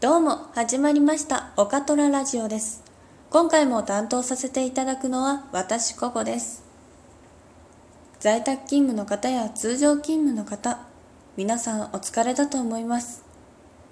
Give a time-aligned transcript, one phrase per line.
[0.00, 2.84] どうも始まりましたオカトララジオです。
[3.30, 6.62] 今回も担当させていただくのは私ココです。
[8.20, 10.86] 在宅勤務の方や通常勤務の方
[11.36, 13.24] 皆さんお疲れだと思います。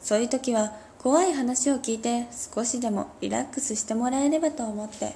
[0.00, 5.14] そういう時は怖い話を聞いて少しでもリラックスしてもらえればと思って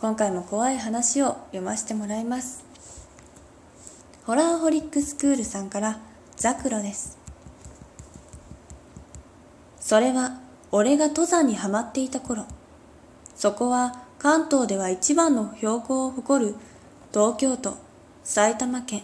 [0.00, 2.64] 今回も怖い話を読ませてもらいます。
[4.26, 6.00] ホラーホリックスクールさんから
[6.34, 7.21] ザクロです。
[9.92, 10.38] それは
[10.70, 12.46] 俺が登山にはまっていた頃。
[13.36, 16.54] そこは関東では一番の標高を誇る
[17.12, 17.76] 東京都
[18.24, 19.02] 埼玉県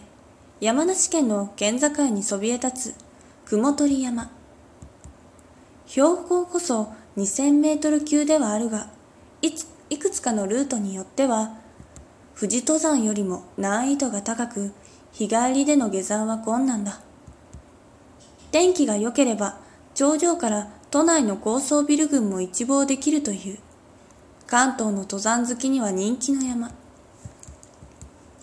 [0.59, 2.95] 山梨県の県境にそびえ立つ
[3.45, 4.31] 雲取山。
[5.85, 8.89] 標高こそ2000メートル級ではあるが
[9.43, 9.51] い
[9.91, 11.55] いくつかのルートによっては
[12.35, 14.73] 富士登山よりも難易度が高く
[15.11, 16.99] 日帰りでの下山は困難だ。
[18.51, 19.59] 天気が良ければ
[19.93, 23.59] 頂上から都内の高層ビル群も一望できるという。
[24.47, 26.71] 関東の登山好きには人気の山。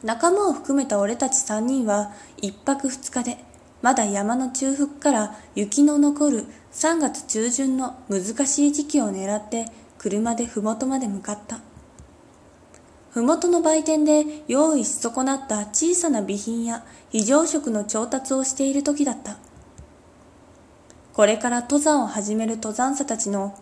[0.04, 3.38] 仲間を含めた俺たち3人は一泊二日で
[3.82, 9.66] まだ山の中腹から雪の残る3月中旬の難しい時期を狙って
[9.98, 11.58] 車で麓まで向かった。
[13.12, 19.38] 麓の売店で用意し損なった小さな備品や非常食の調達をしている時だった。
[21.16, 23.58] これから登山を始める登山者たちの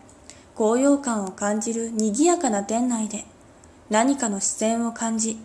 [0.56, 3.26] 高揚感を感じる賑やかな店内で
[3.90, 5.38] 何かの視線を感じ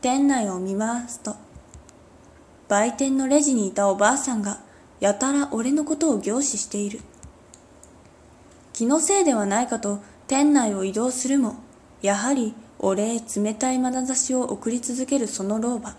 [0.00, 1.34] 店内を見回すと
[2.68, 4.60] 売店のレジにいたおばあさんが
[5.00, 7.00] やたら俺のことを凝視している。
[8.72, 11.56] 気のせいではないかと店内を移動するも
[12.02, 15.96] やはり俺へ冷たい眼差しを送り続けるその老婆。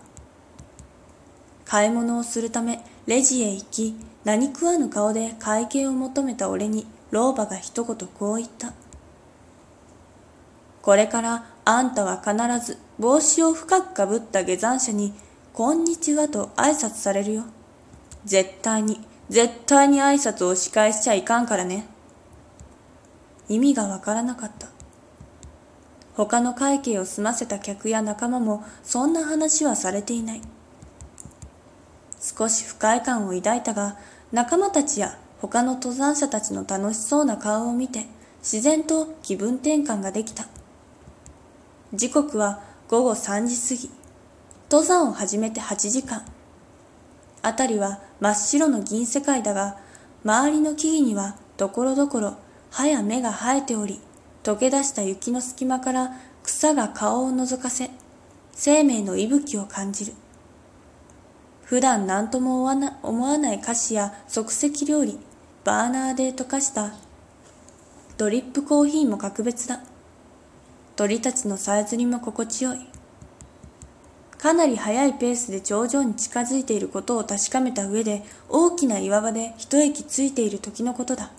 [1.66, 8.72] 買い物をするためレジへ行き何食わぬ顔で会計を求めた俺に老婆が一言こう言った。
[10.82, 12.34] これからあんたは必
[12.66, 15.12] ず帽子を深くかぶった下山者に、
[15.52, 17.44] こんにちはと挨拶されるよ。
[18.24, 21.86] 絶対に、絶対に挨拶を仕返しちゃいかんからね。
[23.48, 24.68] 意味がわからなかった。
[26.14, 30.42] 他の会計を済ませた客や仲間もそんな話はされていない。
[32.20, 33.96] 少し不快感を抱いたが、
[34.30, 38.06] 仲間たちや他の登山者たちの楽しそうな顔を見て、
[38.42, 40.46] 自然と気分転換ができた。
[41.94, 43.90] 時刻は午後3時過ぎ。
[44.70, 46.24] 登山を始めて8時間。
[47.42, 49.78] 辺りは真っ白の銀世界だが、
[50.24, 52.36] 周りの木々にはところどころ
[52.70, 53.98] 葉や芽が生えており、
[54.42, 57.90] 溶け出した雪の隙間から草が顔を覗かせ、
[58.52, 60.12] 生命の息吹を感じる。
[61.70, 62.64] 普段何とも
[63.04, 65.20] 思わない菓子や即席料理、
[65.62, 66.94] バーナーで溶かした
[68.18, 69.78] ドリップコーヒーも格別だ。
[70.96, 72.78] 鳥たちのさえずりも心地よい。
[74.36, 81.30] かなり速いペースで頂上に近づいていることを確かめた上で大きな岩場で一息ついている時のことだ。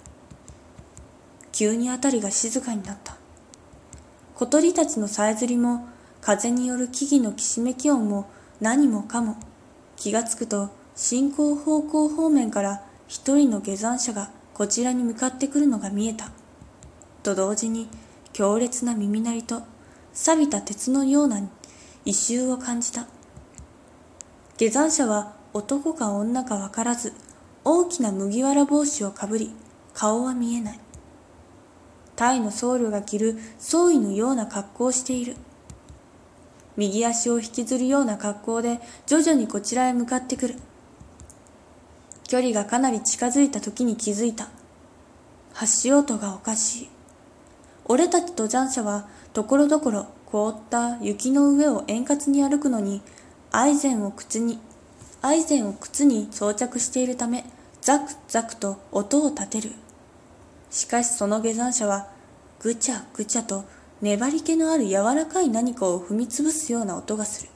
[1.52, 3.18] 急に辺りが静かになった。
[4.36, 5.90] 小鳥たちのさえずりも
[6.22, 8.30] 風による木々のきしめき音も
[8.62, 9.36] 何もかも
[10.02, 16.32] 気がつくと進行方向方面から一人の下山者がこちらに向かってくるのが見えた。
[17.22, 17.88] と同時に
[18.34, 19.62] 強烈な耳鳴りと
[20.12, 21.48] 錆びた鉄のような
[22.04, 23.06] 異臭を感じた。
[24.58, 27.14] 下山者は男か女かわからず
[27.64, 29.54] 大きな麦わら帽子をかぶり
[29.94, 30.80] 顔は見えない。
[32.16, 35.36] タイの僧侶が着る僧衣のような格好をしている。
[36.78, 40.56] 右足を引きずるような格好で徐々にこちらへ向かってくる。
[42.28, 44.48] 距離がかなり近づいた時に気づいた。
[45.54, 46.90] 足音がおかしい。
[47.86, 53.02] 俺たち登山者はところどころ凍った雪の上を円滑に歩くのに、
[53.52, 54.60] アイゼンを靴に、
[55.22, 57.44] アイゼンを靴に装着しているため、
[57.82, 59.72] ザクザクと音を立てる。
[60.70, 62.08] しかしその下山者は、
[62.62, 63.66] ぐちゃぐちゃと
[64.02, 67.50] 粘り気のある柔らかい何かを踏みつぶすような音がする。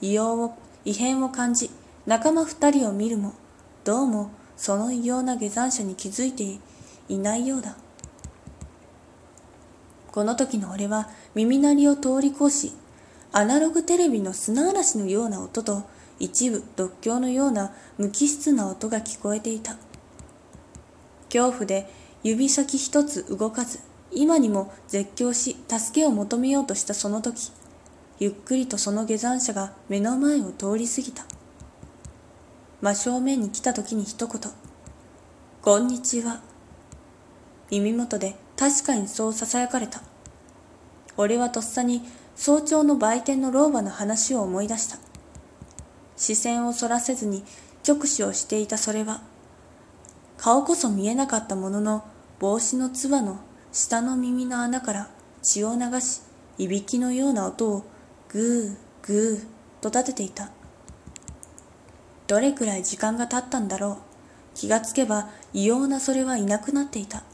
[0.00, 0.54] 異様を、
[0.86, 1.70] 異変を感じ、
[2.06, 3.34] 仲間二人を見るも、
[3.84, 6.58] どうもその異様な下山者に気づいて
[7.08, 7.76] いないようだ。
[10.10, 12.72] この時の俺は耳鳴りを通り越し、
[13.32, 15.82] アナログテレビの砂嵐のような音と
[16.18, 19.76] 一部独協のような無機質な音が聞こえていた。
[21.30, 21.90] 恐怖で
[22.22, 23.80] 指先一つ動かず、
[24.14, 27.50] 今にも絶叫し助けを求めようとしたその時
[28.18, 31.24] ゆっくりとその下山者が目の前を通り過ぎた
[32.80, 34.40] 真正面に来た時に一言
[35.64, 36.42] こんにちは。
[37.70, 40.02] 耳元で確かにそう囁かれた。
[41.16, 42.02] 俺はとっさに
[42.36, 44.98] 早朝の売店の老婆の話を思い出した。
[46.18, 47.44] 視線をそらせずに
[47.88, 49.22] 直視をしていたそれは、
[50.36, 52.04] 顔こそ見えなかったものの
[52.40, 53.38] 帽子のつばの
[53.74, 55.08] 下の耳の穴から
[55.42, 56.20] 血を流し、
[56.58, 57.84] いびきのような音を
[58.28, 60.52] グーグーと立てていた。
[62.28, 63.96] どれくらい時間が経ったんだろう。
[64.54, 67.24] 気がつけば異様なそれはいなくなっていた。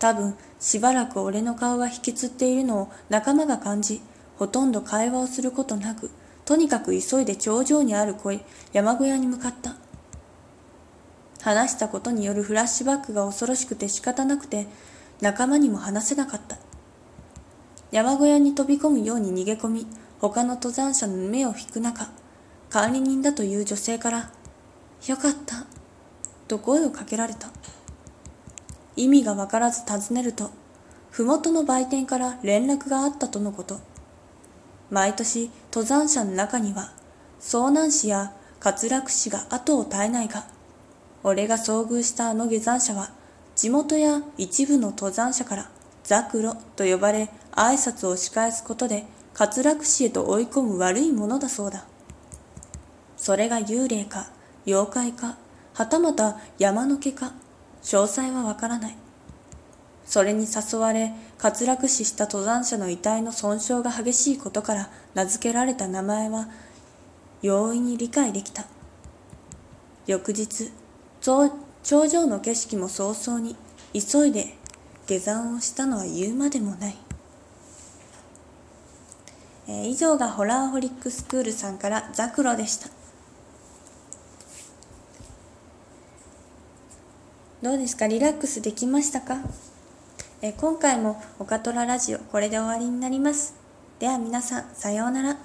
[0.00, 4.02] 多分しばらく俺の顔が引きつっているのを仲間が感じ、
[4.38, 6.10] ほとんど会話をすることなく、
[6.44, 8.40] とにかく急いで頂上にある声、
[8.72, 9.76] 山小屋に向かった。
[11.40, 14.66] 話したことによるフラッシュバックが恐ろしくて仕方なくて、
[15.20, 16.58] 仲間にも話せなかった。
[17.90, 19.86] 山小屋に飛び込むように逃げ込み、
[20.20, 22.10] 他の登山者の目を引く中、
[22.68, 24.30] 管理人だという女性から、
[25.06, 25.66] よかった、
[26.48, 27.48] と声をかけられた。
[28.96, 30.50] 意味がわからず尋ねると、
[31.10, 33.80] 麓の売店から連絡があったとのこと。
[34.90, 36.92] 毎年登山者の中には、
[37.40, 38.32] 遭難死や
[38.62, 40.46] 滑落死が後を絶えないが、
[41.22, 43.10] 俺が遭遇したあの下山者は、
[43.56, 45.70] 地元や一部の登山者から
[46.04, 49.06] ザクロと呼ばれ挨拶を仕返すことで
[49.36, 51.86] 滑落死へと追い込む悪いものだそうだ。
[53.16, 54.28] それが幽霊か
[54.66, 55.38] 妖怪か
[55.72, 57.32] はたまた山の毛か
[57.82, 58.96] 詳細はわからない。
[60.04, 61.12] それに誘われ
[61.42, 66.48] 滑落死した登山者の遺体の損傷が激しいことから名付けられた名前は
[67.40, 68.66] 容易に理解できた。
[70.06, 70.70] 翌日、
[71.86, 73.54] 頂上の景色も早々に
[73.94, 74.56] 急いで
[75.06, 76.96] 下山をしたのは言うまでもない。
[79.68, 82.88] えー、以上がホラーホリックスクールさんからザクロでした。
[87.62, 88.08] どうですか？
[88.08, 89.36] リラックスできましたか？
[90.42, 93.54] え今回もオカトララジオこれで終わりになります。
[94.00, 95.36] では皆さん、さようなら。